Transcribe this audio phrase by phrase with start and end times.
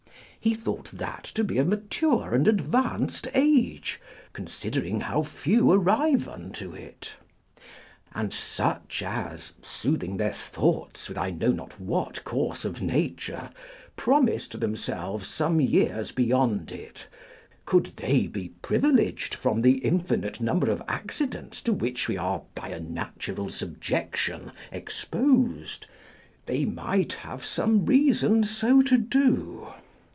[0.43, 4.01] He thought that to be a mature and advanced age,
[4.33, 7.13] considering how few arrive unto it.
[8.15, 13.51] And such as, soothing their thoughts with I know not what course of nature,
[13.95, 17.07] promise to themselves some years beyond it,
[17.67, 22.69] could they be privileged from the infinite number of accidents to which we are by
[22.69, 25.85] a natural subjection exposed,
[26.47, 29.67] they might have some reason so to do.